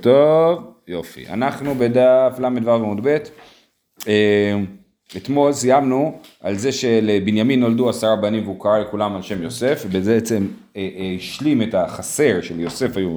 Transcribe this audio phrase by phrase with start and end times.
[0.00, 1.28] טוב, יופי.
[1.28, 3.16] אנחנו בדף ל"ו עמוד ב'.
[4.08, 4.58] אה,
[5.16, 10.14] אתמול סיימנו על זה שלבנימין נולדו עשרה בנים והוא קרא לכולם על שם יוסף, ובזה
[10.14, 13.16] בעצם אה, אה, השלים את החסר של יוסף, היו,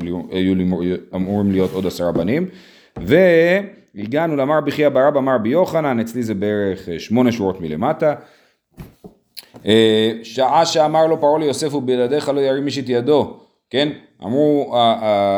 [1.15, 2.49] אמורים להיות עוד עשרה בנים.
[2.97, 8.15] והגענו למר בחייא ברבא מר ביוחנן, אצלי זה בערך שמונה שורות מלמטה.
[10.23, 13.39] שעה שאמר לו פרעה ליוסף ובלעדיך לא ירים איש את ידו,
[13.73, 13.89] כן?
[14.23, 14.75] אמרו,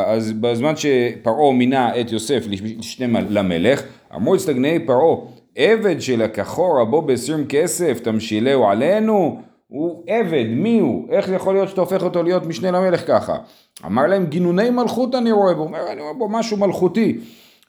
[0.06, 3.82] אז בזמן שפרעה מינה את יוסף לשני למלך,
[4.14, 5.16] אמרו אצטגני פרעה,
[5.56, 9.40] עבד שלקחו רבו בעשרים כסף, תמשילהו עלינו?
[9.68, 11.06] הוא עבד, מי הוא?
[11.10, 13.36] איך יכול להיות שאתה הופך אותו להיות משנה למלך ככה?
[13.86, 17.18] אמר להם, גינוני מלכות אני רואה בו, אומר, אני רואה בו משהו מלכותי.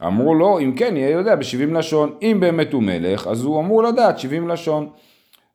[0.06, 2.14] אמרו לו, אם כן, יהיה יודע בשבעים לשון.
[2.22, 4.90] אם באמת הוא מלך, אז הוא אמור לדעת שבעים לשון.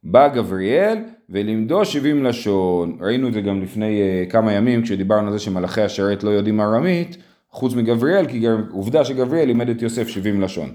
[0.05, 0.99] בא גבריאל
[1.31, 2.99] ולימדו שבעים לשון.
[3.01, 6.61] ראינו את זה גם לפני uh, כמה ימים כשדיברנו על זה שמלאכי השרת לא יודעים
[6.61, 7.17] ארמית,
[7.51, 10.71] חוץ מגבריאל, כי עובדה שגבריאל לימד את יוסף שבעים לשון.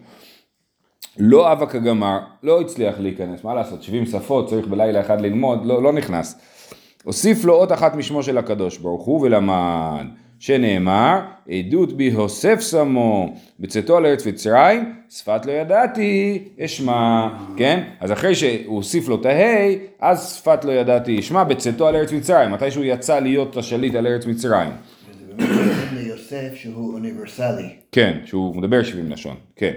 [1.19, 5.83] לא אבא כגמר, לא הצליח להיכנס, מה לעשות, שבעים שפות, צריך בלילה אחד ללמוד, לא,
[5.83, 6.39] לא נכנס.
[7.03, 10.05] הוסיף לו אות אחת משמו של הקדוש ברוך הוא ולמד.
[10.39, 17.83] שנאמר, עדות בהוסף שמו בצאתו על ארץ מצרים, שפת לא ידעתי, אשמע, כן?
[17.99, 22.11] אז אחרי שהוא הוסיף לו את הה', אז שפת לא ידעתי, אשמע בצאתו על ארץ
[22.11, 24.69] מצרים, מתי שהוא יצא להיות השליט על ארץ מצרים.
[25.09, 27.69] וזה באמת ליוסף שהוא אוניברסלי.
[27.91, 29.73] כן, שהוא מדבר שבעים לשון, כן.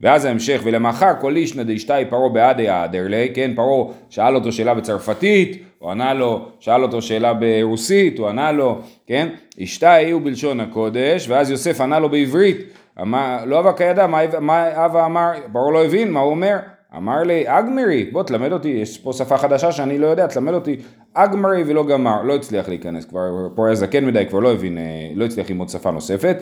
[0.00, 5.62] ואז ההמשך, ולמחר כל איש נדשתאי פרעה בעדי האדרלי, כן, פרעה שאל אותו שאלה בצרפתית,
[5.78, 9.28] הוא ענה לו, שאל אותו שאלה ברוסית, הוא ענה לו, כן,
[9.62, 12.56] אשתאי הוא בלשון הקודש, ואז יוסף ענה לו בעברית,
[13.00, 16.56] אמר, לא אבא כידע, מה, מה אבא אמר, פרעה לא הבין, מה הוא אומר?
[16.96, 20.76] אמר לי, אגמרי, בוא תלמד אותי, יש פה שפה חדשה שאני לא יודע, תלמד אותי,
[21.14, 24.82] אגמרי ולא גמר, לא הצליח להיכנס, כבר פה היה זקן מדי, כבר לא הבין, אה,
[25.14, 26.36] לא הצליח ללמוד שפה נוספת.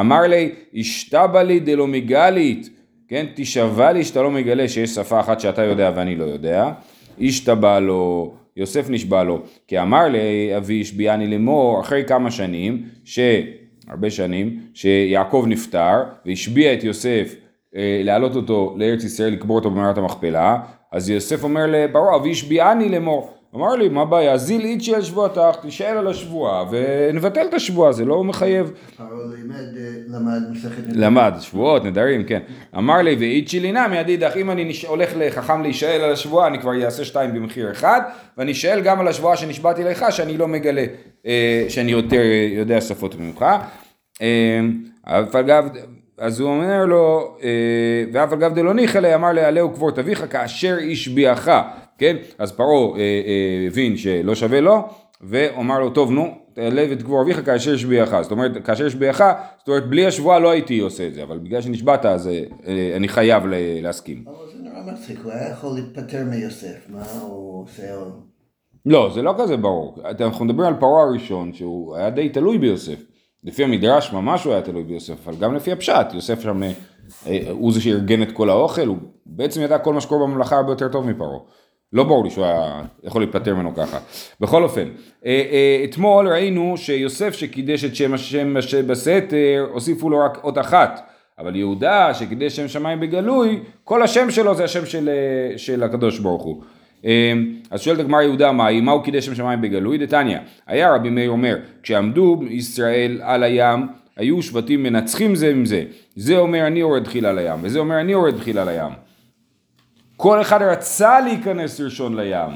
[0.00, 2.75] אמר לי, אשתבא לי דלא מגלית,
[3.08, 6.72] כן, תשבע לי שאתה לא מגלה שיש שפה אחת שאתה יודע ואני לא יודע.
[7.20, 13.18] השתבע לו, יוסף נשבע לו, כי אמר לאבי השביעני לאמור, אחרי כמה שנים, ש...
[13.88, 17.34] הרבה שנים, שיעקב נפטר, והשביע את יוסף
[17.76, 20.58] אה, להעלות אותו לארץ ישראל, לקבור אותו במערת המכפלה,
[20.92, 21.66] אז יוסף אומר
[22.16, 24.36] אבי השביעני לאמור, אמר לי, מה הבעיה?
[24.36, 28.72] זיל איצ'י על שבועתך, תישאל על השבועה, ונבטל את השבועה, זה לא מחייב.
[30.08, 32.40] למד מסכת למד, שבועות, נדרים, כן.
[32.76, 37.04] אמר לי, ואיצ'י לינה מידידך, אם אני הולך לחכם להישאל על השבועה, אני כבר אעשה
[37.04, 38.00] שתיים במחיר אחד,
[38.38, 40.84] ואני אשאל גם על השבועה שנשבעתי לך, שאני לא מגלה,
[41.26, 43.44] אה, שאני יותר יודע שפות ממך.
[44.22, 44.60] אה,
[45.06, 45.68] אבל אגב,
[46.18, 47.48] אז הוא אומר לו, אה,
[48.12, 51.48] ואף אגב דלא ניחא לי, אמר לעלהו קבור אביך כאשר השביעך.
[51.98, 52.16] כן?
[52.38, 54.88] אז פרעה אה, אה, הבין שלא שווה לו,
[55.20, 58.22] ואמר לו, טוב נו, תעלה ותקבור אביך כאשר השביעך.
[58.22, 59.22] זאת אומרת, כאשר השביעך,
[59.58, 62.96] זאת אומרת, בלי השבועה לא הייתי עושה את זה, אבל בגלל שנשבעת, אז אה, אה,
[62.96, 63.42] אני חייב
[63.82, 64.24] להסכים.
[64.26, 68.20] אבל זה נורא מצחיק, הוא היה יכול להתפטר מיוסף, מה הוא עושה עוד?
[68.86, 69.98] לא, זה לא כזה ברור.
[70.20, 73.02] אנחנו מדברים על פרעה הראשון, שהוא היה די תלוי ביוסף.
[73.44, 76.62] לפי המדרש ממש הוא היה תלוי ביוסף, אבל גם לפי הפשט, יוסף שם
[77.26, 78.96] אה, הוא זה שארגן את כל האוכל, הוא
[79.26, 81.38] בעצם ידע כל מה שקורה בממלכה הרבה יותר טוב מפרעה.
[81.92, 83.98] לא ברור לי שהוא היה יכול להיפטר ממנו ככה.
[84.40, 84.88] בכל אופן,
[85.26, 88.54] אה, אה, אתמול ראינו שיוסף שקידש את שם השם
[88.86, 91.10] בסתר, הוסיפו לו רק אות אחת.
[91.38, 96.18] אבל יהודה שקידש שם שמיים בגלוי, כל השם שלו זה השם של, אה, של הקדוש
[96.18, 96.62] ברוך הוא.
[97.70, 99.98] אז שואלת הגמר יהודה מהי, מה הוא קידש שם שמיים בגלוי?
[99.98, 103.86] דתניא, היה רבי מאיר אומר, כשעמדו ישראל על הים,
[104.16, 105.84] היו שבטים מנצחים זה עם זה.
[106.16, 109.05] זה אומר אני יורד תחילה לים, וזה אומר אני יורד תחילה לים.
[110.16, 112.50] כל אחד רצה להיכנס ראשון לים,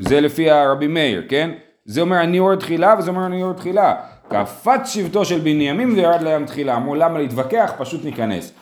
[0.00, 1.50] זה לפי הרבי מאיר, כן?
[1.84, 3.94] זה אומר אני יורד תחילה וזה אומר אני יורד תחילה.
[4.28, 7.72] קפץ שבטו של בנימין וירד לים תחילה, אמרו למה להתווכח?
[7.78, 8.52] פשוט ניכנס.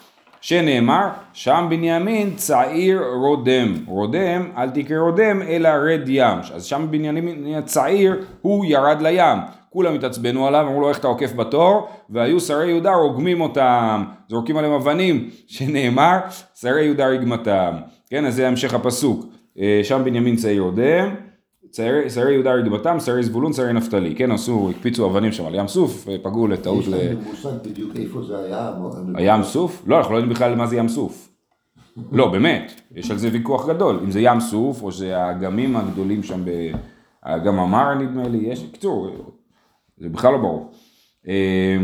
[0.41, 7.55] שנאמר, שם בנימין צעיר רודם, רודם, אל תקרא רודם, אלא רד ים, אז שם בנימין
[7.55, 9.39] הצעיר, הוא ירד לים,
[9.71, 14.57] כולם התעצבנו עליו, אמרו לו איך אתה עוקף בתור, והיו שרי יהודה רוגמים אותם, זורקים
[14.57, 16.19] עליהם אבנים, שנאמר,
[16.55, 17.73] שרי יהודה רגמתם.
[18.15, 19.27] כן, אז זה המשך הפסוק.
[19.59, 21.15] אה, שם בנימין צעיר אודם,
[22.09, 24.15] שרי יהודה רגמתם, שרי זבולון, שרי נפתלי.
[24.15, 26.95] כן, עשו, הקפיצו אבנים שם על ים סוף, ופגעו לטעות ל...
[26.95, 28.73] יש לנו מושג בדיוק איפה זה היה.
[29.15, 29.83] הים סוף?
[29.87, 31.29] לא, אנחנו לא יודעים בכלל מה זה ים סוף.
[32.13, 34.01] לא, באמת, יש על זה ויכוח גדול.
[34.05, 36.45] אם זה ים סוף, או שזה האגמים הגדולים שם,
[37.23, 39.09] האגם המר נדמה לי, יש, קצור,
[39.99, 40.73] זה בכלל לא ברור.
[41.29, 41.77] אה,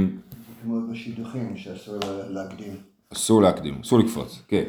[0.63, 1.99] כמו בשידוכים שאסור
[2.29, 2.90] להקדים.
[3.13, 4.63] אסור להקדים, אסור לקפוץ, כן.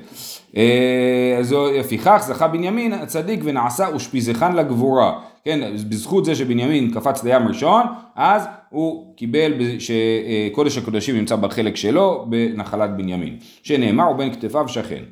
[1.39, 5.59] אז לפיכך זכה בנימין הצדיק ונעשה אושפיזכן לגבורה, כן,
[5.89, 7.83] בזכות זה שבנימין קפץ לים ראשון,
[8.15, 15.03] אז הוא קיבל שקודש הקודשים נמצא בחלק שלו בנחלת בנימין, שנאמר ובין כתפיו שכן.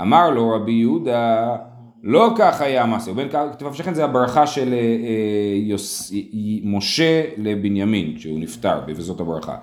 [0.00, 1.56] אמר לו רבי יהודה,
[2.02, 6.12] לא כך היה המעשה, ובין כתפיו שכן זה הברכה של אה, אה, יוס,
[6.64, 9.56] משה לבנימין, כשהוא נפטר, וזאת הברכה.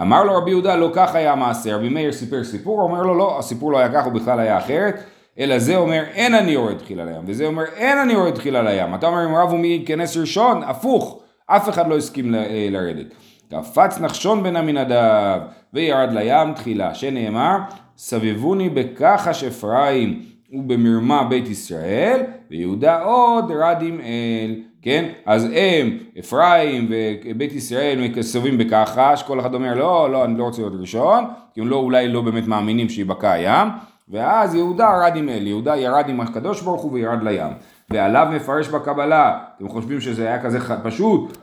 [0.00, 3.38] אמר לו רבי יהודה, לא כך היה המעשה, רבי מאיר סיפר סיפור, אומר לו, לא,
[3.38, 5.04] הסיפור לא היה כך, הוא בכלל היה אחרת,
[5.38, 8.94] אלא זה אומר, אין אני יורד תחילה לים, וזה אומר, אין אני יורד תחילה לים.
[8.94, 13.06] אתה אומר, אם רב ומי ייכנס ראשון, הפוך, אף אחד לא הסכים אה, לרדת.
[13.50, 15.40] קפץ נחשון בן עמינדב,
[15.72, 17.58] וירד לים תחילה, שנאמר,
[17.96, 20.22] סבבוני בכחש אפרים
[20.52, 24.71] ובמרמה בית ישראל, ויהודה עוד רדים אל.
[24.82, 25.08] כן?
[25.26, 30.62] אז הם, אפרים ובית ישראל מסתובבים בכחש, כל אחד אומר לא, לא, אני לא רוצה
[30.62, 31.24] להיות ראשון,
[31.54, 33.68] כי הם לא, אולי לא באמת מאמינים שיבקע הים,
[34.08, 37.52] ואז יהודה רד עם אל, יהודה ירד עם הקדוש ברוך הוא וירד לים.
[37.90, 41.38] ועליו מפרש בקבלה, אתם חושבים שזה היה כזה פשוט?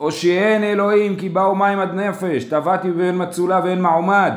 [0.00, 4.32] או שאין אלוהים כי באו מים עד נפש, טבעתי ואין מצולה ואין מעומד.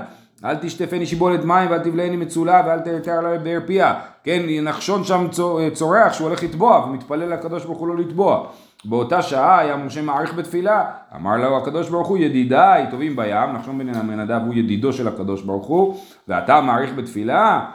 [0.46, 3.94] אל תשטפני שיבולת מים ואל תבלעני מצולה ואל תרתע עלי באר פיה.
[4.24, 5.28] כן, נחשון שם
[5.74, 8.46] צורח שהוא הולך לטבוע ומתפלל לקדוש ברוך הוא לא לטבוע.
[8.86, 13.78] באותה שעה היה משה מעריך בתפילה, אמר לו הקדוש ברוך הוא ידידיי טובים בים, נחשון
[13.78, 17.66] בן המנדב הוא ידידו של הקדוש ברוך הוא, ואתה מעריך בתפילה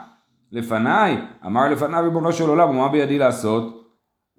[0.51, 3.91] לפניי, אמר לפניו ריבונו של עולם, ומה בידי לעשות?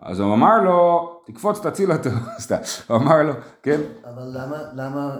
[0.02, 2.56] אז הוא אמר לו, תקפוץ תציל אותו, סתם,
[2.86, 3.32] הוא אמר לו,
[3.62, 3.80] כן?
[4.04, 5.10] אבל למה, למה,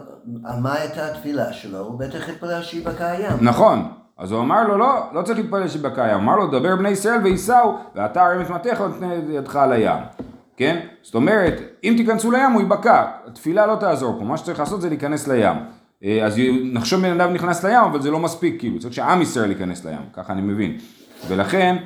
[0.60, 1.78] מה הייתה התפילה שלו?
[1.78, 3.36] הוא בטח התפלל שיבקע הים.
[3.40, 3.88] נכון,
[4.18, 7.20] אז הוא אמר לו, לא, לא צריך להתפלל שיבקע הים, אמר לו, דבר בני ישראל
[7.24, 9.98] וייסעו, ואתה הרים את מטך ונתנה ידך על הים,
[10.56, 10.80] כן?
[11.02, 14.88] זאת אומרת, אם תיכנסו לים הוא ייבקע, התפילה לא תעזור פה, מה שצריך לעשות זה
[14.88, 15.56] להיכנס לים.
[16.04, 16.40] אה, אז
[16.72, 19.98] נחשוב בן אדם נכנס לים, אבל זה לא מספיק, כאילו, צריך שעם ישראל ייכנס לים,
[20.12, 20.78] ככה אני מבין.
[21.28, 21.76] ולכן,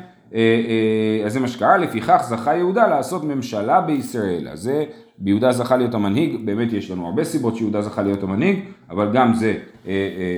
[1.27, 4.49] אז זה מה שקרה, לפיכך זכה יהודה לעשות ממשלה בישראל.
[4.49, 4.85] אז זה,
[5.19, 8.59] ביהודה זכה להיות המנהיג, באמת יש לנו הרבה סיבות שיהודה זכה להיות המנהיג,
[8.91, 9.55] אבל גם זה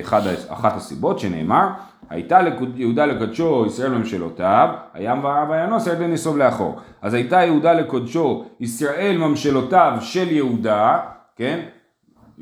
[0.00, 1.68] אחד, אחת הסיבות שנאמר,
[2.10, 2.40] הייתה
[2.76, 5.18] יהודה לקדשו ישראל ממשלותיו, הים
[5.50, 6.76] וינוס הירדן נסוב לאחור.
[7.02, 10.98] אז הייתה יהודה לקדשו ישראל ממשלותיו של יהודה,
[11.36, 11.60] כן?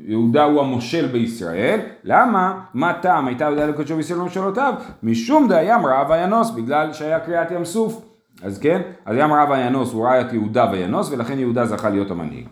[0.05, 2.61] יהודה הוא המושל בישראל, למה?
[2.73, 4.73] מה טעם הייתה יהודה לקודשו בישראל וממשלותיו?
[5.03, 8.05] משום דים רעב וינוס, בגלל שהיה קריאת ים סוף.
[8.43, 12.11] אז כן, אז ים רעב וינוס הוא ראה את יהודה וינוס, ולכן יהודה זכה להיות
[12.11, 12.47] המנהיג.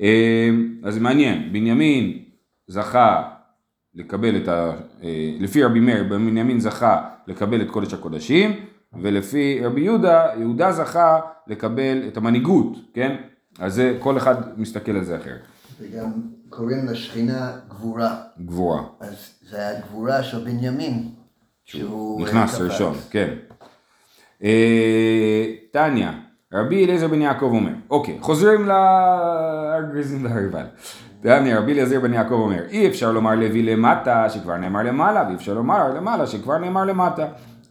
[0.00, 0.50] אה,
[0.82, 2.18] אז מעניין, בנימין
[2.68, 3.22] זכה
[3.94, 4.72] לקבל את ה...
[5.02, 8.50] אה, לפי רבי מאיר, בנימין זכה לקבל את קודש הקודשים,
[9.00, 13.16] ולפי רבי יהודה, יהודה זכה לקבל את המנהיגות, כן?
[13.58, 15.53] אז זה, כל אחד מסתכל על זה אחרת.
[15.80, 16.12] וגם
[16.50, 18.16] קוראים לשכינה גבורה.
[18.40, 18.82] גבורה.
[19.00, 21.08] אז זה היה גבורה של בנימין.
[21.64, 23.34] שהוא נכנס ראשון, כן.
[24.44, 26.12] אה, טניה,
[26.52, 30.64] רבי אליעזר בן יעקב אומר, אוקיי, חוזרים לארגזים והריבל.
[31.22, 35.34] טניה, רבי אליעזר בן יעקב אומר, אי אפשר לומר לוי למטה שכבר נאמר למעלה, ואי
[35.34, 37.26] אפשר לומר למעלה שכבר נאמר למטה.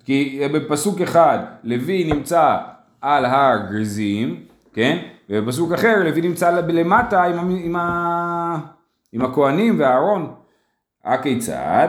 [0.06, 2.57] כי בפסוק אחד לוי נמצא
[3.01, 4.97] על הר גריזים, כן?
[5.29, 7.75] ובפסוק אחר לוי נמצא למטה עם, עם,
[9.11, 10.33] עם, הכהנים והארון.
[11.05, 11.87] הכיצד?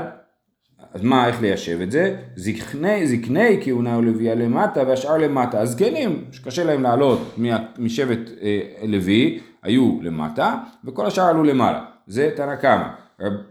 [0.94, 2.16] אז מה, איך ליישב את זה?
[2.36, 5.60] זקני, זקני כהונה ולוויה למטה והשאר למטה.
[5.60, 7.36] הזקנים, שקשה להם לעלות
[7.78, 11.84] משבט אה, לוי, היו למטה, וכל השאר עלו למעלה.
[12.06, 12.88] זה תנא קמא.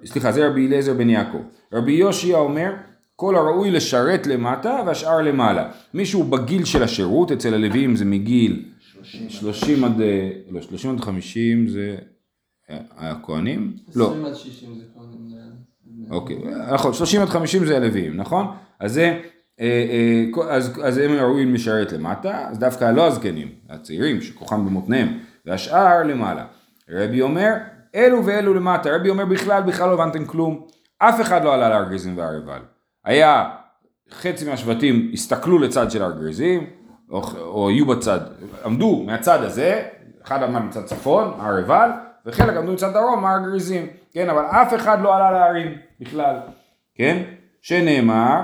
[0.06, 1.41] סליחה, זה רבי אליעזר בן יעקב.
[1.74, 2.74] רבי יושיע אומר,
[3.15, 5.69] כל הראוי לשרת למטה והשאר למעלה.
[5.94, 8.66] מישהו בגיל של השירות, אצל הלוויים זה מגיל
[9.04, 11.98] 30 עד, אה, לא, 30 עד 50 זה
[12.98, 13.74] הכהנים?
[13.95, 14.07] לא.
[14.07, 15.24] 20 עד 60 זה כהנים.
[16.10, 16.38] אוקיי,
[16.74, 18.45] נכון, 30 עד 50 זה הלוויים, נכון?
[18.80, 19.19] אז זה,
[19.60, 19.86] אה,
[20.40, 26.04] אה, אז, אז הם ראויים לשרת למטה, אז דווקא לא הזקנים, הצעירים שכוחם במותניהם, והשאר
[26.04, 26.45] למעלה.
[26.90, 27.54] רבי אומר,
[27.95, 30.68] אלו ואלו למטה, רבי אומר בכלל, בכלל לא הבנתם כלום,
[31.00, 32.60] אף אחד לא עלה להר גריזים והר עיבל.
[33.06, 33.50] היה,
[34.12, 36.68] חצי מהשבטים הסתכלו לצד של הר גריזים,
[37.14, 38.20] או, או יהיו בצד,
[38.66, 39.84] עמדו מהצד הזה,
[40.24, 41.90] אחד עמד מצד צפון, הר עיבל,
[42.26, 46.36] וחלק עמדו מצד דרום, הר גריזים, כן, אבל אף אחד לא עלה להרים בכלל,
[46.96, 47.24] כן,
[47.62, 48.42] שנאמר,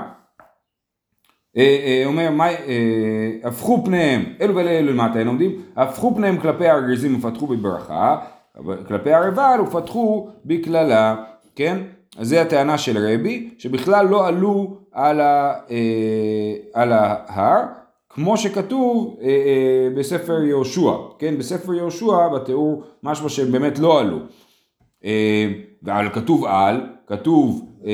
[1.56, 6.68] אה, אה, אומר, מה, אה, הפכו פניהם, אלו ואלה למטה הם עומדים, הפכו פניהם כלפי
[6.68, 8.18] הר גריזים ופתחו בברכה,
[8.88, 11.16] כלפי הר עיבל ופתחו בקללה,
[11.56, 11.78] כן,
[12.18, 17.79] אז זה הטענה של רבי, שבכלל לא עלו על, ה, אה, על ההר,
[18.10, 24.18] כמו שכתוב אה, אה, בספר יהושע, כן, בספר יהושע בתיאור משמע שהם באמת לא עלו.
[25.04, 25.52] אה,
[25.82, 27.90] ועל כתוב על, כתוב אה,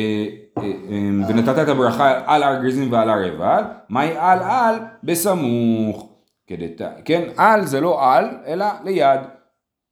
[0.59, 6.13] אה, אה, ונתת את הברכה על הר גריזים ועל הר עיבל, מהי על על בסמוך.
[6.47, 6.81] כדת...
[7.05, 9.21] כן, על זה לא על, אלא ליד.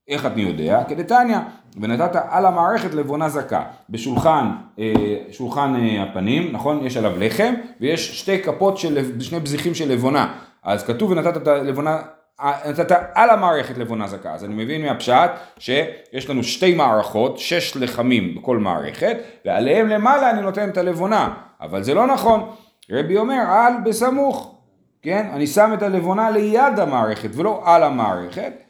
[0.09, 0.83] איך אני יודע?
[0.89, 1.39] כדתניא,
[1.81, 3.63] ונתת על המערכת לבונה זכה.
[3.91, 4.93] בשולחן, אה,
[5.31, 6.87] שולחן אה, הפנים, נכון?
[6.87, 10.33] יש עליו לחם, ויש שתי כפות של, שני בזיחים של לבונה.
[10.63, 12.03] אז כתוב ונתת את הלבונה,
[12.41, 14.35] אה, נתת על המערכת לבונה זכה.
[14.35, 20.43] אז אני מבין מהפשט שיש לנו שתי מערכות, שש לחמים בכל מערכת, ועליהם למעלה אני
[20.43, 21.35] נותן את הלבונה.
[21.61, 22.51] אבל זה לא נכון.
[22.91, 24.55] רבי אומר על בסמוך.
[25.03, 25.27] כן?
[25.33, 28.64] אני שם את הלבונה ליד המערכת ולא על המערכת.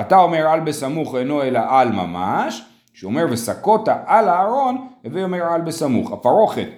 [0.00, 5.60] אתה אומר על בסמוך אינו אלא על ממש, שאומר וסקות על הארון, הווי אומר על
[5.60, 6.12] בסמוך.
[6.12, 6.68] הפרוכת,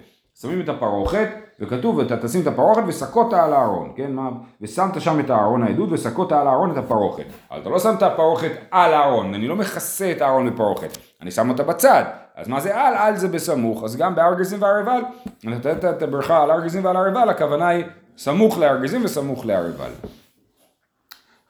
[0.40, 1.28] שמים את הפרוכת,
[1.60, 4.12] וכתוב אתה תשים את הפרוכת וסקות על הארון, כן?
[4.12, 4.30] מה?
[4.60, 7.24] ושמת שם את הארון העדות וסקות על הארון את הפרוכת.
[7.50, 11.30] אבל אתה לא שם את הפרוכת על הארון, אני לא מכסה את הארון בפרוכת, אני
[11.30, 12.04] שם אותה בצד.
[12.36, 12.94] אז מה זה על?
[12.94, 13.84] על זה בסמוך.
[13.84, 15.00] אז גם בהר גזים והר עיבל,
[15.44, 17.84] נתת את הברכה על הר גזים ועל הר עיבל, הכוונה היא
[18.18, 19.90] סמוך להר גזים וסמוך להר עיבל.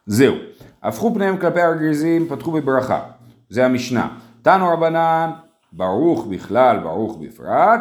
[0.07, 0.35] זהו.
[0.83, 3.01] הפכו פניהם כלפי הר גזים, פתחו בברכה.
[3.49, 4.09] זה המשנה.
[4.43, 5.31] תנו רבנן,
[5.73, 7.81] ברוך בכלל, ברוך בפרט,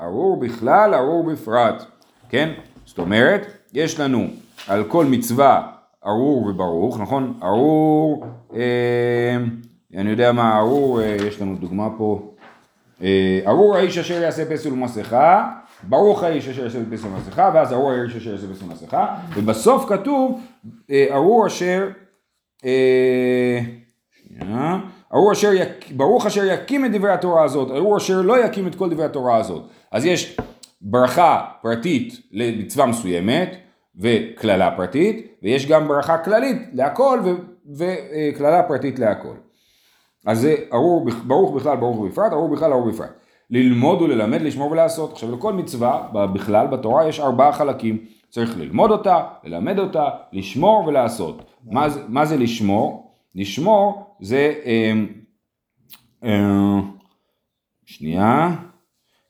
[0.00, 1.84] ארור בכלל, ארור בפרט.
[2.28, 2.52] כן?
[2.86, 4.26] זאת אומרת, יש לנו
[4.68, 5.66] על כל מצווה
[6.06, 7.38] ארור וברוך, נכון?
[7.42, 9.36] ארור, אה,
[9.96, 12.34] אני יודע מה ארור, אה, יש לנו דוגמה פה.
[13.02, 17.90] אה, ארור האיש אשר יעשה פסל ומסכה, ברוך האיש אשר יעשה פסל ומסכה, ואז ארור
[17.90, 20.40] האיש אשר יעשה פסל ומסכה, ובסוף כתוב
[20.90, 21.88] אה, ארור אשר,
[24.12, 24.78] שנייה,
[25.14, 28.74] ארור אשר, יק, ברוך אשר יקים את דברי התורה הזאת, ארור אשר לא יקים את
[28.74, 29.62] כל דברי התורה הזאת.
[29.92, 30.36] אז יש
[30.82, 33.56] ברכה פרטית למצווה מסוימת,
[33.96, 37.20] וקללה פרטית, ויש גם ברכה כללית להכל,
[37.76, 39.34] וקללה פרטית להכל.
[40.26, 43.10] אז זה ארור, ברוך בכלל, ברוך בפרט, ארור בכלל, ארור בפרט.
[43.50, 45.12] ללמוד וללמד, לשמור ולעשות.
[45.12, 47.98] עכשיו לכל מצווה בכלל בתורה יש ארבעה חלקים.
[48.30, 51.53] צריך ללמוד אותה, ללמד אותה, לשמור ולעשות.
[51.64, 53.14] מה, זה, לשמור?
[53.34, 54.54] לשמור זה...
[54.64, 54.92] אה,
[56.24, 56.80] אה,
[57.84, 58.56] שנייה.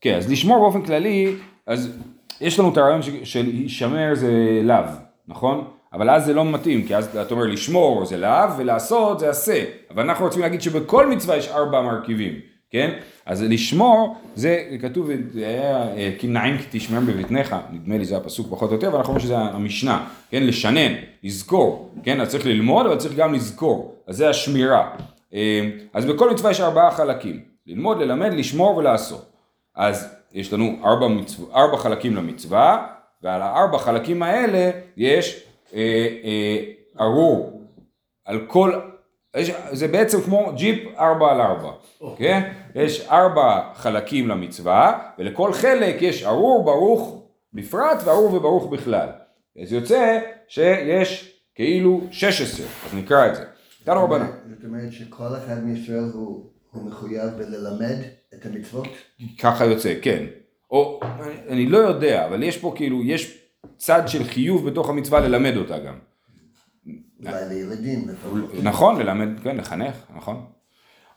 [0.00, 1.36] כן, אז לשמור באופן כללי,
[1.66, 1.98] אז
[2.40, 4.84] יש לנו את הרעיון של הישמר זה לאו,
[5.28, 5.64] נכון?
[5.92, 9.64] אבל אז זה לא מתאים, כי אז אתה אומר לשמור זה לאו ולעשות זה עשה.
[9.90, 12.32] אבל אנחנו רוצים להגיד שבכל מצווה יש ארבע מרכיבים,
[12.74, 12.90] כן?
[13.26, 15.86] אז לשמור זה כתוב, זה היה
[16.18, 16.28] כי
[16.70, 20.46] תשמר בבטנך, נדמה לי זה הפסוק פחות או יותר, ואנחנו אומרים שזה המשנה, כן?
[20.46, 22.20] לשנן, לזכור, כן?
[22.20, 24.90] אז צריך ללמוד אבל צריך גם לזכור, אז זה השמירה.
[25.92, 29.32] אז בכל מצווה יש ארבעה חלקים, ללמוד, ללמד, לשמור ולעשות.
[29.76, 31.48] אז יש לנו ארבע, מצו...
[31.54, 32.86] ארבע חלקים למצווה,
[33.22, 35.42] ועל הארבע חלקים האלה יש
[35.74, 36.58] אה, אה,
[37.00, 37.62] ארור
[38.24, 38.80] על כל,
[39.34, 41.70] יש, זה בעצם כמו ג'יפ ארבע על ארבע,
[42.16, 42.52] כן?
[42.74, 47.22] יש ארבע חלקים למצווה, ולכל חלק יש ארור, ברוך
[47.52, 49.08] בפרט וארור וברוך בכלל.
[49.62, 53.44] אז יוצא שיש כאילו 16, אז נקרא את זה.
[53.84, 54.26] תנו רבנן.
[54.26, 57.96] זאת אומרת שכל אחד מישראל הוא, הוא מחויב בללמד
[58.34, 58.88] את המצוות?
[59.38, 60.24] ככה יוצא, כן.
[60.70, 63.38] או, אני, אני לא יודע, אבל יש פה כאילו, יש
[63.76, 65.94] צד של חיוב בתוך המצווה ללמד אותה גם.
[67.26, 68.54] אולי לילדים לפחות.
[68.62, 70.44] נכון, ללמד, כן, לחנך, נכון.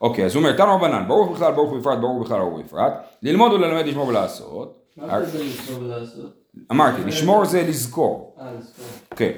[0.00, 3.52] אוקיי, אז הוא אומר, תנו רבנן, ברור בכלל, ברור בפרט, ברור בכלל, ברור בפרט, ללמוד
[3.52, 4.92] וללמד, לשמור ולעשות.
[4.96, 6.38] מה זה לשמור ולעשות?
[6.70, 8.36] אמרתי, לשמור זה לזכור.
[8.40, 8.86] אה, לזכור.
[9.12, 9.34] אוקיי.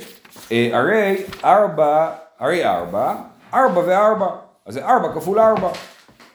[0.53, 3.15] אה, הרי ארבע, הרי ארבע,
[3.55, 4.29] ארבע וארבע,
[4.67, 5.71] אז זה ארבע כפול ארבע.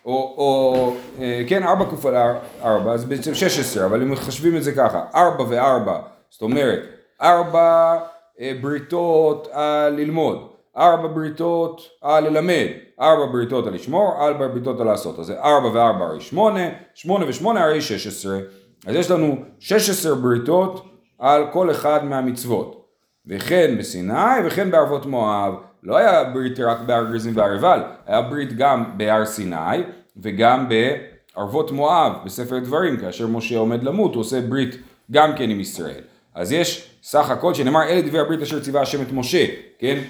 [0.06, 2.16] או, או אה, כן, ארבע כפול
[2.62, 6.00] ארבע, אז בעצם 16, אבל אם מחשבים את זה ככה, ארבע וארבע,
[6.30, 6.80] זאת אומרת,
[7.22, 8.15] ארבע אה,
[8.62, 12.68] בריתות על ללמוד, ארבע בריתות על ללמד,
[13.02, 17.26] ארבע בריתות על לשמור, ארבע בריתות על לעשות, אז זה ארבע וארבע הרי שמונה, שמונה
[17.30, 18.40] ושמונה הרי 16,
[18.88, 20.86] אז יש לנו 16 בריתות
[21.20, 22.86] על כל אחד מהמצוות,
[23.28, 28.58] וכן בסיני וכן בערבות מואב, לא היה ברית רק בהר גריזים והר עיבל, היה ברית
[28.58, 29.84] גם בהר סיני
[30.18, 34.76] וגם בערבות מואב בספר דברים, כאשר משה עומד למות הוא עושה ברית
[35.12, 36.02] גם כן עם ישראל.
[36.36, 39.46] אז יש סך הכל שנאמר אלה דברי הברית אשר ציווה השם את משה,
[39.80, 40.02] כן,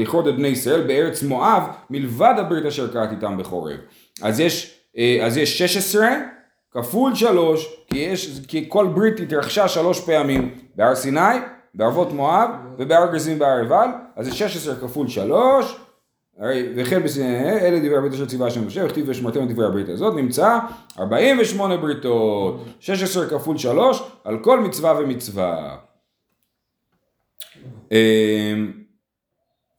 [0.00, 3.76] לכרות את בני ישראל בארץ מואב מלבד הברית אשר קראת איתם בחורב.
[4.22, 4.80] אז יש,
[5.22, 6.08] אז יש 16
[6.70, 11.20] כפול 3, כי, יש, כי כל ברית התרחשה שלוש פעמים בהר סיני
[11.74, 15.76] בערבות מואב ובהר גזים בהר עיבל, אז זה 16 כפול 3,
[16.76, 17.02] וכן
[17.60, 20.58] אלה דברי הברית אשר ציווה השם משה, וכתיב ושמרתם את דברי הברית הזאת, נמצא
[20.98, 25.76] 48 בריתות, 16 כפול 3, על כל מצווה ומצווה.
[27.92, 28.72] אמ,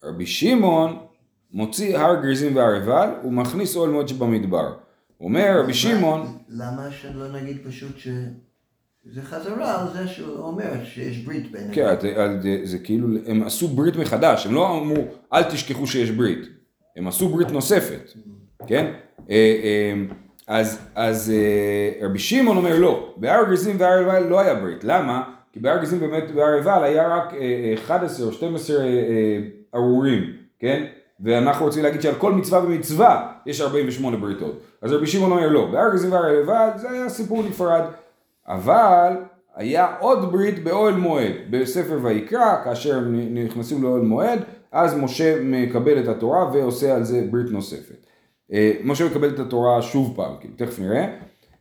[0.04, 1.00] רבי שמעון
[1.52, 4.74] מוציא הר גריזים והר עיבל, הוא מכניס אוהל מועד שבמדבר.
[5.22, 8.08] אומר רבי שמעון, למה שלא נגיד פשוט ש...
[9.14, 11.74] זה חזרה על זה שהוא אומר שיש ברית ביניהם.
[11.74, 16.12] כן, זה, זה, זה כאילו, הם עשו ברית מחדש, הם לא אמרו, אל תשכחו שיש
[16.12, 16.40] ברית,
[16.98, 18.12] הם עשו ברית נוספת,
[18.68, 18.92] כן?
[19.30, 19.94] אה, אה,
[20.48, 25.24] אז, אז אה, רבי שמעון אומר לא, בהר גריזים והר עיבל לא היה ברית, למה?
[25.54, 29.40] כי בהר גריזים באמת בהר עיבל היה רק אה, אה, 11 או 12 אה, אה,
[29.76, 30.86] ארורים, כן?
[31.20, 34.62] ואנחנו רוצים להגיד שעל כל מצווה ומצווה יש 48 בריתות.
[34.82, 37.82] אז רבי שמעון אומר לא, בהר גריזים והר עיבל זה היה סיפור נפרד.
[38.48, 39.14] אבל
[39.56, 44.40] היה עוד ברית באוהל מועד, בספר ויקרא, כאשר הם נכנסים לאוהל מועד,
[44.72, 48.06] אז משה מקבל את התורה ועושה על זה ברית נוספת.
[48.54, 51.06] אה, משה מקבל את התורה שוב פעם, כאילו, תכף נראה.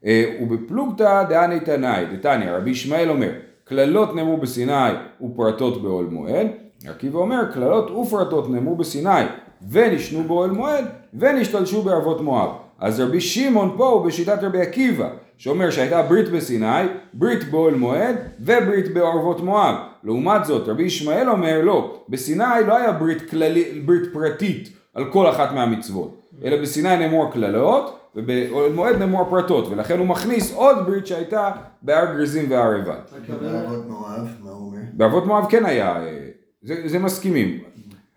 [0.07, 3.31] אה, ובפלוגתא דעני תנאי, דתניא, רבי ישמעאל אומר,
[3.64, 6.47] קללות נאמרו בסיני ופרטות באוהל מועד,
[6.88, 9.25] עקיבא אומר, קללות ופרטות נאמרו בסיני
[9.71, 12.50] ונשנו באוהל מועד ונשתלשו בערבות מואב.
[12.78, 18.16] אז רבי שמעון פה הוא בשיטת רבי עקיבא, שאומר שהייתה ברית בסיני, ברית באוהל מועד
[18.40, 19.75] וברית בערבות מואב.
[20.05, 25.31] לעומת זאת, רבי ישמעאל אומר לא, בסיני לא היה ברית, כללי, ברית פרטית על כל
[25.31, 31.07] אחת מהמצוות, אלא בסיני נאמרו הקללות ובאוהל מועד נאמרו הפרטות, ולכן הוא מכניס עוד ברית
[31.07, 31.50] שהייתה
[31.83, 32.97] בהר גריזים והר עיבל.
[33.40, 34.81] בערבות מואב, מה הוא אומר?
[34.93, 36.19] בערבות מואב כן היה, אה,
[36.62, 37.59] זה, זה מסכימים.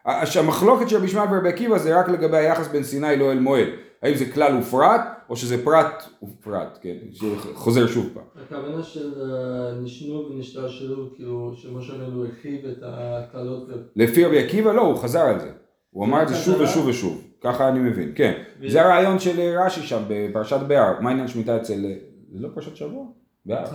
[0.05, 3.67] המחלוקת של רבי ישמעאל ורבי עקיבא זה רק לגבי היחס בין סיני לאוהל מועד.
[4.03, 8.23] האם זה כלל ופרט, או שזה פרט ופרט, כן, שחוזר שוב פעם.
[8.45, 13.73] הכוונה של אה, נשנו ונשתלשלו, כאילו, שמשה רבנו הרחיב את הקללות ו...
[13.95, 15.51] לפי רבי עקיבא לא, הוא חזר על זה.
[15.91, 16.61] הוא אמר את זה שוב?
[16.61, 18.33] ושוב ושוב, ככה אני מבין, כן.
[18.67, 21.95] זה הרעיון של אה, רש"י שם בפרשת בהר, מה עניין שמיטה אצל, אה,
[22.33, 23.05] זה לא פרשת שבוע?
[23.45, 23.65] בהר.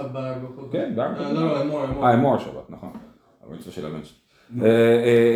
[0.73, 1.32] כן, בהר.
[1.32, 2.06] לא, לא, אמור, אמור.
[2.06, 2.90] אה, אמור השבת, נכון.
[3.42, 4.18] המצווה של הבן שלי.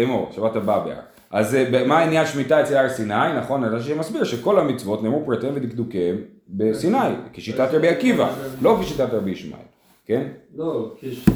[0.04, 1.00] אמור, שבת הבאה בהר.
[1.30, 3.14] אז אה, מה העניין שמיטה אצל הר סיני?
[3.38, 6.16] נכון, אז רש"י מסביר שכל המצוות נאמרו פרטיהם ודקדוקיהם
[6.48, 6.98] בסיני,
[7.32, 8.30] כשיטת רבי עקיבא,
[8.62, 9.62] לא כשיטת רבי ישמעאל,
[10.06, 10.26] כן?
[10.56, 11.30] לא, כשיטת...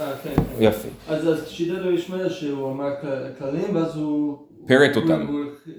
[0.00, 0.30] אה, כן.
[0.36, 0.42] כן.
[0.60, 0.88] יפה.
[1.08, 4.38] אז שיטת רבי ישמעאל שהוא אמר כל- כללים ואז הוא...
[4.66, 5.26] פירט אותם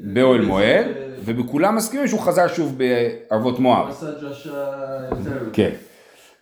[0.03, 3.88] באוהל מועד, אה, ובכולם מסכימים שהוא חזר שוב בערבות מואב.
[3.89, 5.50] עשה יותר.
[5.53, 5.70] כן.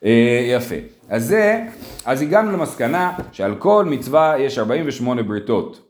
[0.06, 0.76] אה, יפה.
[1.10, 1.62] אז זה,
[2.06, 5.89] אז הגענו למסקנה שעל כל מצווה יש 48 בריתות.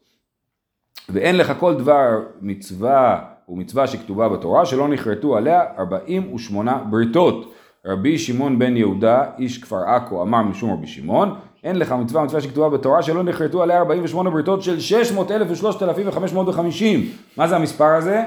[1.10, 7.54] ואין לך כל דבר מצווה ומצווה שכתובה בתורה שלא נכרתו עליה 48 בריתות.
[7.86, 12.42] רבי שמעון בן יהודה, איש כפר עכו, אמר משום רבי שמעון, אין לך מצווה ומצווה
[12.42, 16.84] שכתובה בתורה שלא נכרתו עליה 48 בריתות של 600,000 ו-3,550.
[17.38, 18.24] מה זה המספר הזה?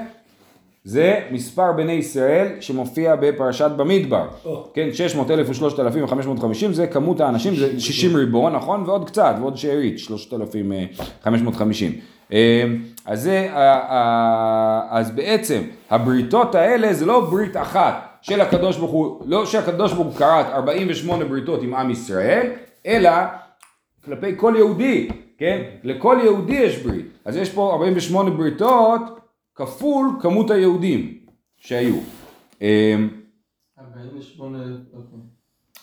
[0.84, 4.28] זה מספר בני ישראל שמופיע בפרשת במדבר.
[4.74, 8.84] כן, 600,000 ו-3,550 זה כמות האנשים, זה 60 ריבון, נכון?
[8.86, 11.92] ועוד קצת, ועוד שארית, 3,550.
[12.32, 12.64] אה,
[13.06, 13.48] אז זה,
[14.90, 20.06] אז בעצם הבריתות האלה זה לא ברית אחת של הקדוש ברוך הוא, לא שהקדוש ברוך
[20.06, 22.50] הוא כרת 48 בריתות עם עם ישראל,
[22.86, 23.10] אלא
[24.04, 25.62] כלפי כל יהודי, כן?
[25.84, 27.06] לכל יהודי יש ברית.
[27.24, 29.02] אז יש פה 48 בריתות
[29.54, 31.18] כפול כמות היהודים
[31.56, 31.96] שהיו.
[32.62, 32.96] אה,
[33.80, 34.58] 48...
[34.92, 35.18] אוקיי.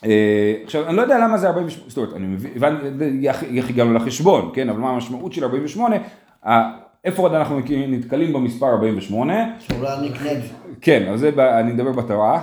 [0.05, 3.25] אה, עכשיו, אני לא יודע למה זה 48, זאת אומרת, אני מבין,
[3.57, 4.69] איך הגענו לחשבון, כן?
[4.69, 5.95] אבל מה המשמעות של 48?
[7.06, 9.34] איפה עוד אנחנו נתקלים במספר 48?
[9.67, 10.43] צורה נקנית.
[10.82, 12.41] כן, אז זה, אני מדבר בתורה.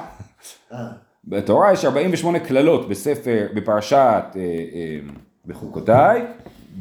[0.72, 0.86] אה,
[1.24, 4.98] בתורה יש 48 קללות בספר, בפרשת אה, אה,
[5.46, 6.22] בחוקותיי,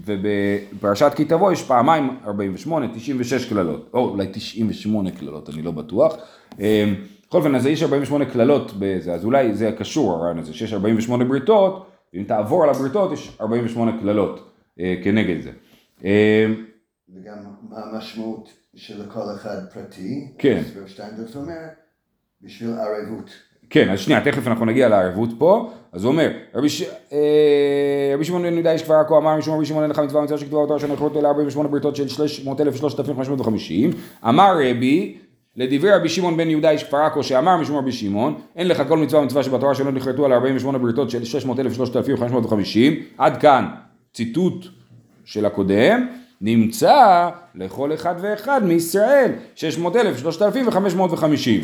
[0.06, 6.16] ובפרשת כי תבוא יש פעמיים 48, 96 קללות, או אולי 98 קללות, אני לא בטוח.
[6.58, 11.26] בכל אופן, אז יש 48 קללות בזה, אז אולי זה קשור הרעיון הזה, שיש 48
[11.26, 14.52] בריתות, ואם תעבור על הבריתות יש 48 קללות
[15.04, 15.52] כנגד זה.
[17.10, 17.38] וגם
[17.70, 20.32] מה המשמעות של כל אחד פרטי.
[20.38, 20.62] כן.
[20.88, 21.54] שטיינדרס אומר,
[22.42, 23.30] בשביל ערבות.
[23.70, 25.72] כן, אז שנייה, תכף אנחנו נגיע לערבות פה.
[25.92, 26.84] אז הוא אומר, רבי, ש...
[27.14, 30.22] אה, רבי שמעון בן יהודה איש כפר עכו אמר משום רבי שמעון אין לך מצווה
[30.22, 33.96] מצווה שכתובה בתורה שנכרות אלה 48 בריתות של 300,000 ו-3,550.
[34.30, 35.18] אמר רבי,
[35.56, 38.98] לדברי רבי שמעון בן יהודה איש כפר עכו שאמר משום רבי שמעון, אין לך כל
[38.98, 43.04] מצווה ומצווה שבתורה שלא נכרתו על 48 בריתות של 600,000 ו-3,550.
[43.18, 43.66] עד כאן
[44.14, 44.66] ציטוט
[45.26, 46.08] של הקודם,
[46.42, 51.62] נמצא לכל אחד ואחד מישראל 600,000, 3,550.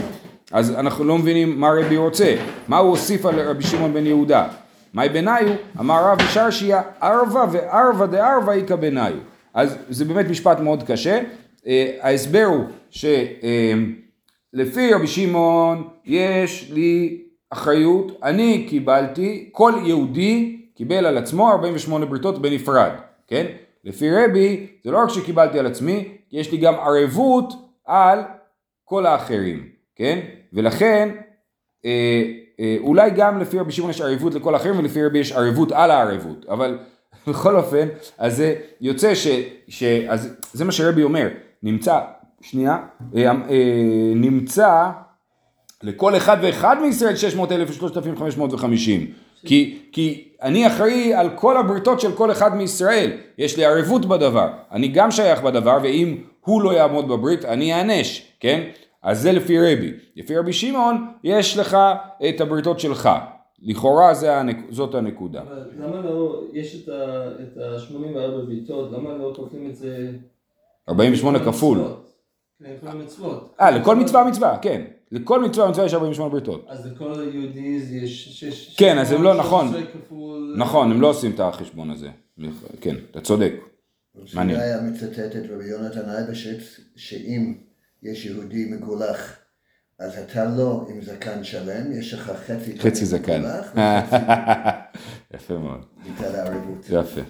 [0.52, 2.36] אז אנחנו לא מבינים מה רבי רוצה,
[2.68, 4.48] מה הוא הוסיף על רבי שמעון בן יהודה.
[4.94, 5.48] מאי בניו?
[5.80, 9.14] אמר רב שרשיה, ערבה וערבה דערבה איכא בניו.
[9.54, 11.22] אז זה באמת משפט מאוד קשה.
[11.68, 21.18] אה, ההסבר הוא שלפי רבי שמעון יש לי אחריות, אני קיבלתי, כל יהודי קיבל על
[21.18, 22.92] עצמו 48 בריתות בנפרד,
[23.28, 23.46] כן?
[23.86, 27.54] לפי רבי זה לא רק שקיבלתי על עצמי, יש לי גם ערבות
[27.86, 28.20] על
[28.86, 30.20] כל האחרים, כן?
[30.54, 31.10] ולכן
[31.86, 32.24] אה,
[32.60, 35.92] אה, אולי גם לפי רבי שמעון יש ערבות לכל האחרים ולפי רבי יש ערבות על
[35.92, 36.80] הערבות, אבל
[37.28, 39.28] בכל אופן, אז זה יוצא ש...
[39.68, 41.28] ש אז זה מה שרבי אומר,
[41.64, 42.00] נמצא,
[42.42, 42.78] שנייה,
[43.16, 43.34] אה, אה,
[44.16, 44.90] נמצא
[45.84, 49.12] לכל אחד ואחד מישראל 600 אלף ו-3,550.
[49.46, 54.48] כי, כי אני אחראי על כל הבריתות של כל אחד מישראל, יש לי ערבות בדבר,
[54.72, 58.70] אני גם שייך בדבר, ואם הוא לא יעמוד בברית, אני אענש, כן?
[59.04, 59.92] אז זה לפי רבי.
[60.16, 61.78] לפי רבי שמעון, יש לך
[62.30, 63.10] את הבריתות שלך.
[63.62, 64.58] לכאורה זה הנק...
[64.70, 65.42] זאת הנקודה.
[65.42, 70.12] אבל למה לא, יש את ה-84 בעיטות, למה לא כותבים את זה...
[70.90, 71.78] 48 כפול.
[72.64, 73.56] כן, כל המצוות.
[73.62, 74.82] אה, לכל מצווה מצווה, כן.
[75.12, 76.66] לכל מצווה מצווה יש 48 בריתות.
[76.70, 78.76] אז לכל יהודי יש שש...
[78.78, 79.68] כן, אז הם לא, נכון.
[79.68, 80.56] 13 כפול...
[80.58, 82.10] נכון, הם לא עושים את החשבון הזה.
[82.82, 83.54] כן, אתה צודק.
[84.34, 84.60] מעניין.
[84.60, 87.54] היה מצטט את רבי יונתן אייבשיץ, שאם
[88.04, 89.36] יש יהודי מגולח,
[90.00, 93.42] אז אתה לא עם זקן שלם, יש לך חצי חצי זקן.
[95.34, 95.86] יפה מאוד.
[96.04, 96.86] בגלל הערבות.
[96.90, 97.22] יפה.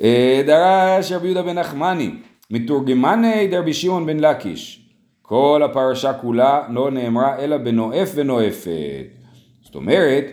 [0.00, 2.10] אה, דרש רבי יהודה בן נחמני,
[2.50, 4.85] מתורגמני דרבי שמעון בן לקיש.
[5.26, 9.06] כל הפרשה כולה לא נאמרה אלא בנואף ונואפת.
[9.62, 10.24] זאת אומרת,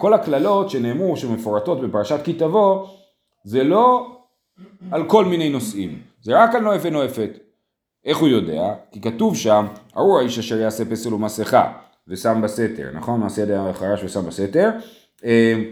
[0.00, 2.86] כל הקללות שנאמרו, שמפורטות בפרשת כי תבוא,
[3.44, 4.16] זה לא
[4.90, 7.30] על כל מיני נושאים, זה רק על נואף ונואפת.
[8.04, 8.74] איך הוא יודע?
[8.90, 11.72] כי כתוב שם, ארור האיש אשר יעשה פסל ומסכה
[12.08, 13.20] ושם בסתר, נכון?
[13.20, 14.70] מעשה ידי החרש ושם בסתר.
[15.24, 15.62] אה,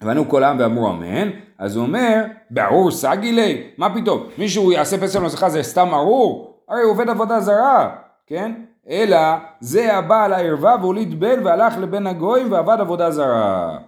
[0.00, 4.98] וענו כל העם ואמרו אמן, אז הוא אומר, בארור סגי לי, מה פתאום, מישהו יעשה
[4.98, 6.51] פסל ומסכה זה סתם ארור?
[6.72, 7.90] הרי הוא עובד עבודה זרה,
[8.26, 8.52] כן?
[8.88, 9.18] אלא
[9.60, 13.78] זה הבעל הערווה והוליד בן והלך לבן הגויים ועבד עבודה זרה.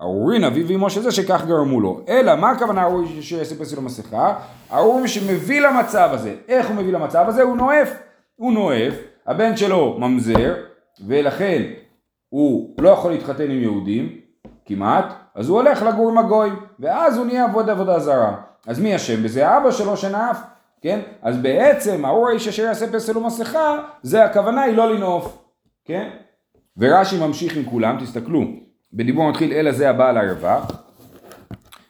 [0.00, 2.00] ארורין אביו ואמו של זה שכך גרמו לו.
[2.08, 4.34] אלא מה הכוונה ארור שיעשה פסל ומסכה?
[4.72, 6.34] ארור שמביא למצב הזה.
[6.48, 7.42] איך הוא מביא למצב הזה?
[7.42, 7.90] הוא נואף.
[8.36, 8.94] הוא נואף,
[9.26, 10.54] הבן שלו ממזר,
[11.06, 11.62] ולכן
[12.28, 14.08] הוא לא יכול להתחתן עם יהודים,
[14.66, 18.36] כמעט, אז הוא הולך לגור עם הגויים, ואז הוא נהיה עבוד עבודה זרה.
[18.66, 19.56] אז מי אשם בזה?
[19.56, 20.53] אבא שלו שנאף,
[20.84, 21.00] כן?
[21.22, 25.38] אז בעצם האור האיש אשר יעשה פסל ומסכה, זה הכוונה היא לא לנאוף,
[25.84, 26.10] כן?
[26.76, 28.42] ורש"י ממשיך עם כולם, תסתכלו,
[28.92, 30.64] בדיבור מתחיל אלא זה הבעל הערווה,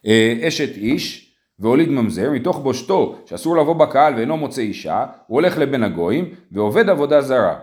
[0.06, 5.58] אה, אשת איש והוליד ממזר, מתוך בושתו שאסור לבוא בקהל ואינו מוצא אישה, הוא הולך
[5.58, 7.56] לבן הגויים ועובד עבודה זרה.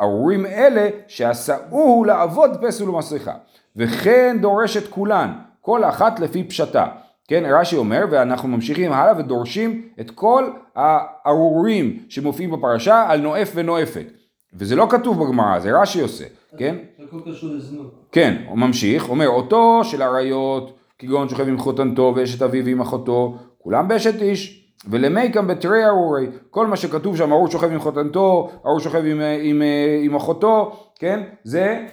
[0.00, 3.34] ארורים אלה שעשאוהו לעבוד פסל ומסכה,
[3.76, 6.86] וכן דורשת כולן, כל אחת לפי פשטה.
[7.28, 14.06] כן, רש"י אומר, ואנחנו ממשיכים הלאה ודורשים את כל הארורים שמופיעים בפרשה על נואף ונואפת.
[14.54, 16.24] וזה לא כתוב בגמרא, זה רש"י עושה,
[16.58, 16.76] כן?
[17.08, 17.94] הכל קשור לזנות.
[18.12, 23.38] כן, הוא ממשיך, אומר אותו של עריות, כגון שוכב עם חותנתו ואשת אביו ועם אחותו,
[23.58, 24.62] כולם באשת איש.
[24.90, 29.62] ולמייקם בתרי ארורי, כל מה שכתוב שם, ארור שוכב עם חותנתו, ארור שוכב עם, עם,
[30.02, 31.22] עם אחותו, כן?
[31.44, 31.86] זה אה, אה,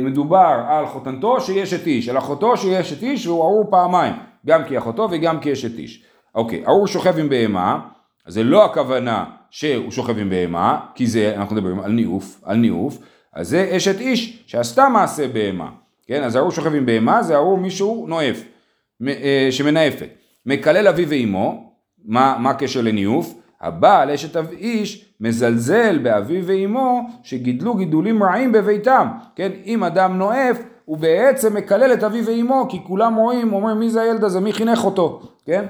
[0.00, 4.14] מדובר על חותנתו שיש את איש, על אחותו שיש את איש והוא ארור פעמיים,
[4.46, 6.04] גם כי אחותו וגם כי יש את איש.
[6.34, 7.80] אוקיי, ארור שוכב עם בהמה,
[8.26, 12.56] אז זה לא הכוונה שהוא שוכב עם בהמה, כי זה, אנחנו מדברים על ניאוף, על
[12.56, 12.98] ניאוף,
[13.34, 15.70] אז זה אשת איש שעשתה מעשה בהמה,
[16.06, 16.22] כן?
[16.22, 18.42] אז ארור שוכב עם בהמה זה ארור מישהו נואף,
[19.08, 20.08] אה, שמנאפת.
[20.46, 21.72] מקלל אביו ואימו,
[22.04, 23.34] מה הקשר לניאוף?
[23.62, 29.52] הבעל אשת אב איש מזלזל באביו ואימו שגידלו גידולים רעים בביתם, כן?
[29.66, 34.02] אם אדם נואף הוא בעצם מקלל את אביו ואימו כי כולם רואים, אומר מי זה
[34.02, 35.64] הילד הזה, מי חינך אותו, כן?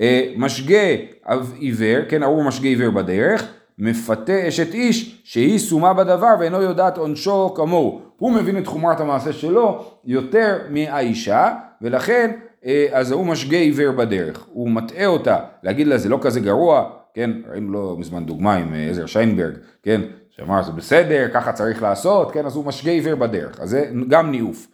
[0.00, 0.94] אה, משגה
[1.26, 3.46] אב עיוור, כן, ארור משגה עיוור בדרך,
[3.78, 8.00] מפתה אשת איש שהיא סומה בדבר ואינו יודעת עונשו כמוהו.
[8.18, 12.30] הוא מבין את חומרת המעשה שלו יותר מהאישה, ולכן
[12.66, 14.46] אה, אז הוא משגה עיוור בדרך.
[14.52, 18.74] הוא מטעה אותה, להגיד לה זה לא כזה גרוע, כן, ראינו לא מזמן דוגמה עם
[18.74, 23.14] אה, עזר שיינברג, כן, שאמר זה בסדר, ככה צריך לעשות, כן, אז הוא משגה עיוור
[23.14, 24.66] בדרך, אז זה גם ניאוף.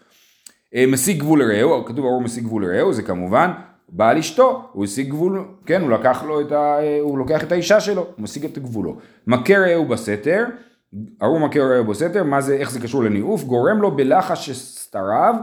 [0.74, 3.50] אה, משיג גבול לרעהו, כתוב ארור משיג גבול לרעהו, זה כמובן
[3.88, 6.76] בעל אשתו, הוא השיג גבול, כן, הוא לקח לו את ה...
[7.00, 8.96] הוא לוקח את האישה שלו, הוא משיג את גבולו.
[9.26, 10.44] מכה רעהו בסתר,
[11.22, 13.44] ארור מכה רעהו בסתר, מה זה, איך זה קשור לניאוף?
[13.44, 15.34] גורם לו בלחש שסתריו,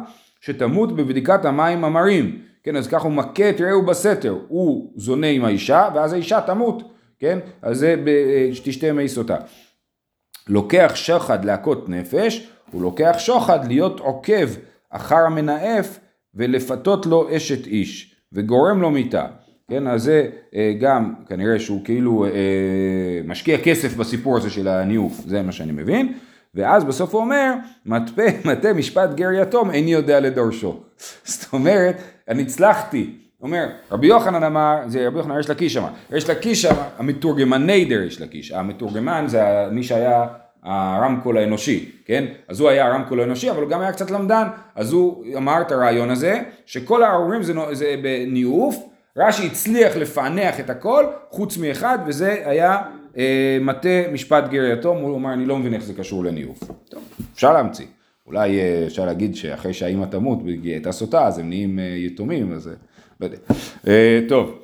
[0.42, 2.40] שתמות בבדיקת המים המרים.
[2.64, 6.84] כן, אז ככה הוא מכה את רעהו בסתר, הוא זונה עם האישה, ואז האישה תמות,
[7.20, 7.40] כן?
[7.62, 7.96] אז זה
[8.64, 9.38] תשתה מי סוטה.
[10.48, 14.50] לוקח שוחד להכות נפש, הוא לוקח שוחד להיות עוקב
[14.90, 16.00] אחר המנאף
[16.36, 19.26] ולפתות לו אשת איש, וגורם לו מיתה.
[19.70, 22.30] כן, אז זה אה, גם כנראה שהוא כאילו אה,
[23.26, 26.14] משקיע כסף בסיפור הזה של הניאוף, זה מה שאני מבין.
[26.56, 27.54] ואז בסוף הוא אומר,
[27.86, 30.80] מטפה, מטה משפט גר יתום, איני יודע לדורשו.
[31.26, 33.14] זאת אומרת, אני הצלחתי.
[33.44, 38.02] אומר, רבי יוחנן אמר, זה רבי יוחנן, יש לקיש אמר, יש לקיש אמר, המתורגמני דר
[38.02, 40.26] יש לקיש, המתורגמן זה מי שהיה
[40.64, 42.26] הרמקול האנושי, כן?
[42.48, 45.72] אז הוא היה הרמקול האנושי, אבל הוא גם היה קצת למדן, אז הוא אמר את
[45.72, 48.76] הרעיון הזה, שכל הארורים זה, זה בניאוף,
[49.18, 52.82] רש"י הצליח לפענח את הכל, חוץ מאחד, וזה היה
[53.62, 56.64] מטה משפט גר יתום, הוא אומר, אני לא מבין איך זה קשור לניאוף.
[56.90, 57.02] טוב,
[57.34, 57.86] אפשר להמציא.
[58.28, 62.54] אולי אה, אפשר להגיד שאחרי שהאימא תמות, היא הייתה סוטה, אז הם נהיים אה, יתומים,
[62.54, 62.74] אז אה,
[63.20, 63.38] לא יודע.
[63.88, 64.60] אה, טוב,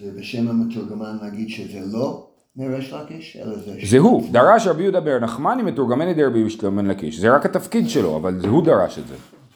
[0.00, 3.72] זה בשם המתורגמן להגיד שזה לא מריש לקיש, אלא זה...
[3.84, 8.16] זה הוא, דרש רבי יהודה בר נחמני מתורגמני דרבי משתלמן לקיש, זה רק התפקיד שלו,
[8.16, 9.14] אבל הוא דרש את זה,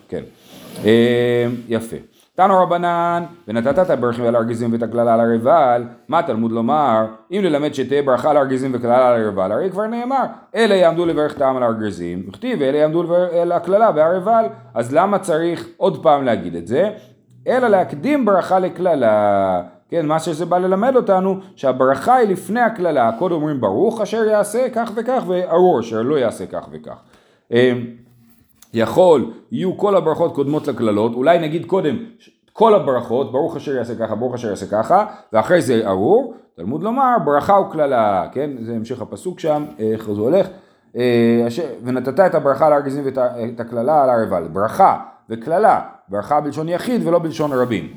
[0.08, 0.22] כן.
[0.84, 1.96] אה, יפה.
[2.36, 7.40] תנו רבנן, ונתת את הברכי על הארגזים ואת הקללה על הרבל, מה תלמוד לומר, אם
[7.44, 11.56] ללמד שתהיה ברכה על הארגזים וקללה על הרבל, הרי כבר נאמר, אלה יעמדו לברך טעם
[11.56, 16.66] על הארגזים, וכתיב, ואלה יעמדו על הקללה והרבל, אז למה צריך עוד פעם להגיד את
[16.66, 16.90] זה?
[17.46, 19.62] אלא להקדים ברכה לקללה.
[19.88, 23.10] כן, מה שזה בא ללמד אותנו, שהברכה היא לפני הקללה.
[23.18, 27.02] קודם אומרים ברוך אשר יעשה כך וכך, וארור אשר לא יעשה כך וכך.
[28.74, 31.96] יכול, יהיו כל הברכות קודמות לקללות, אולי נגיד קודם
[32.52, 37.16] כל הברכות, ברוך אשר יעשה ככה, ברוך אשר יעשה ככה, ואחרי זה ארור, תלמוד לומר
[37.24, 40.48] ברכה וקללה, כן, זה המשך הפסוק שם, איך זה הולך,
[40.96, 41.46] אה,
[41.84, 47.18] ונתת את הברכה על הארגזים ואת הקללה על הרבל, ברכה וקללה, ברכה בלשון יחיד ולא
[47.18, 47.94] בלשון רבים.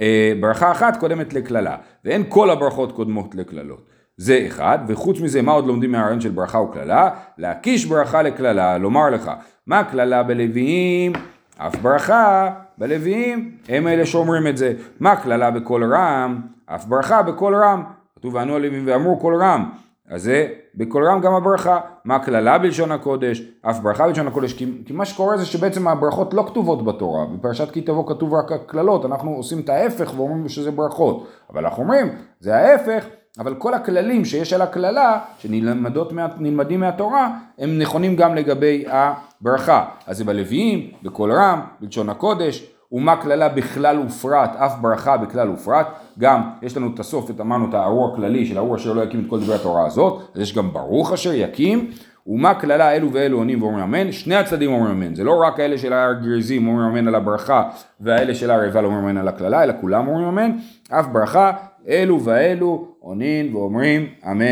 [0.00, 3.82] אה, ברכה אחת קודמת לקללה, ואין כל הברכות קודמות לקללות.
[4.22, 7.10] זה אחד, וחוץ מזה, מה עוד לומדים מהרעיון של ברכה וקללה?
[7.38, 9.30] להקיש ברכה לקללה, לומר לך,
[9.66, 11.12] מה קללה בלוויים?
[11.56, 14.72] אף ברכה בלוויים, הם אלה שאומרים את זה.
[15.00, 16.40] מה קללה בקול רם?
[16.66, 17.82] אף ברכה בקול רם.
[18.16, 19.70] כתוב וענו הלווים ואמרו קול רם.
[20.10, 21.80] אז זה בקול רם גם הברכה.
[22.04, 23.42] מה קללה בלשון הקודש?
[23.62, 24.52] אף ברכה בלשון הקודש.
[24.52, 27.26] כי, כי מה שקורה זה שבעצם הברכות לא כתובות בתורה.
[27.26, 29.04] בפרשת כי תבוא כתוב רק הקללות.
[29.04, 31.28] אנחנו עושים את ההפך ואומרים שזה ברכות.
[31.50, 32.08] אבל אנחנו אומרים,
[32.40, 33.06] זה ההפך.
[33.38, 39.84] אבל כל הכללים שיש על הקללה, שנלמדות מה, נלמדים מהתורה, הם נכונים גם לגבי הברכה.
[40.06, 45.86] אז זה בלוויים, בקול רם, בלשון הקודש, ומה קללה בכלל ופרט, אף ברכה בכלל ופרט.
[46.18, 49.20] גם יש לנו את הסוף, את אמרנו את הארור הכללי של הארור אשר לא יקים
[49.20, 51.90] את כל דברי התורה הזאת, אז יש גם ברוך אשר יקים.
[52.26, 55.78] ומה קללה אלו ואלו עונים ואומרים אמן, שני הצדדים אומרים אמן, זה לא רק האלה
[55.78, 57.68] של הר גריזים אומרים אמן על הברכה
[58.00, 60.50] והאלה של הר עיבל אומרים אמן על הקללה, אלא כולם אומרים אמן,
[60.90, 61.52] אף ברכה,
[61.88, 64.44] אלו ואלו עונים ואומרים אמן.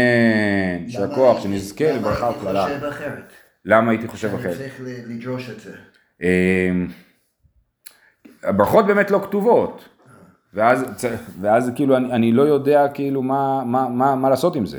[0.84, 2.66] יישר כוח, שנזכה למה לברכה וקללה.
[3.64, 4.56] למה הייתי חושב אני אחרת?
[4.56, 5.70] צריך ל- לדרוש את זה.
[6.22, 6.86] אמ,
[8.44, 9.88] הברכות באמת לא כתובות,
[10.54, 11.04] ואז, צ-
[11.40, 14.78] ואז כאילו אני, אני לא יודע כאילו מה, מה, מה, מה לעשות עם זה.